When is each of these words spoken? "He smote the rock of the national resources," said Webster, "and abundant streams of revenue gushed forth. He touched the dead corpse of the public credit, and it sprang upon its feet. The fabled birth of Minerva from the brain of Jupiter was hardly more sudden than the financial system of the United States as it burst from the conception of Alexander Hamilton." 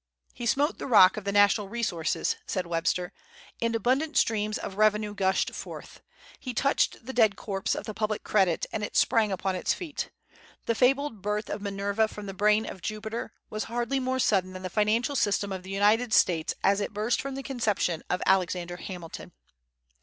"He 0.33 0.47
smote 0.47 0.79
the 0.79 0.87
rock 0.87 1.15
of 1.15 1.25
the 1.25 1.31
national 1.31 1.69
resources," 1.69 2.35
said 2.47 2.65
Webster, 2.65 3.13
"and 3.61 3.75
abundant 3.75 4.17
streams 4.17 4.57
of 4.57 4.73
revenue 4.79 5.13
gushed 5.13 5.53
forth. 5.53 6.01
He 6.39 6.55
touched 6.55 7.05
the 7.05 7.13
dead 7.13 7.35
corpse 7.35 7.75
of 7.75 7.85
the 7.85 7.93
public 7.93 8.23
credit, 8.23 8.65
and 8.71 8.83
it 8.83 8.97
sprang 8.97 9.31
upon 9.31 9.55
its 9.55 9.75
feet. 9.75 10.09
The 10.65 10.73
fabled 10.73 11.21
birth 11.21 11.51
of 11.51 11.61
Minerva 11.61 12.07
from 12.07 12.25
the 12.25 12.33
brain 12.33 12.65
of 12.65 12.81
Jupiter 12.81 13.31
was 13.51 13.65
hardly 13.65 13.99
more 13.99 14.17
sudden 14.17 14.53
than 14.53 14.63
the 14.63 14.71
financial 14.71 15.15
system 15.15 15.51
of 15.51 15.61
the 15.61 15.69
United 15.69 16.15
States 16.15 16.55
as 16.63 16.81
it 16.81 16.93
burst 16.95 17.21
from 17.21 17.35
the 17.35 17.43
conception 17.43 18.01
of 18.09 18.23
Alexander 18.25 18.77
Hamilton." 18.77 19.33